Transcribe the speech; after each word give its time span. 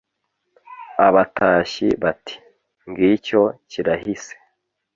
abatashyi 1.07 1.87
bati: 2.03 2.35
“ngicyo 2.89 3.41
kirahise” 3.69 4.33